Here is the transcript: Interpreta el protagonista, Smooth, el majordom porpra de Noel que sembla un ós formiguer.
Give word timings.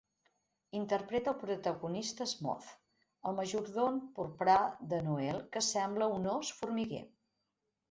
Interpreta 0.77 1.29
el 1.33 1.37
protagonista, 1.43 2.27
Smooth, 2.31 2.71
el 3.31 3.37
majordom 3.41 4.01
porpra 4.17 4.57
de 4.95 5.03
Noel 5.11 5.45
que 5.55 5.65
sembla 5.69 6.11
un 6.19 6.29
ós 6.35 6.53
formiguer. 6.65 7.07